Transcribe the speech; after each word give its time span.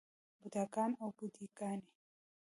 بوډاګان 0.39 0.91
او 1.01 1.09
بوډے 1.17 1.45
ګانے 1.57 1.89